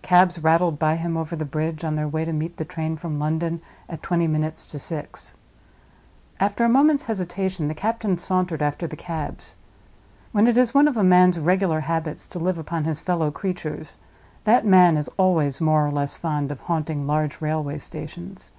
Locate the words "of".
10.88-10.96, 16.50-16.60